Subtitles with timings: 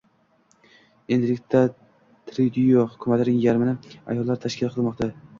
[1.15, 1.59] Endilikda
[2.29, 3.75] Tryudo hukumatining yarmini
[4.15, 5.11] ayollar tashkil qilmoqda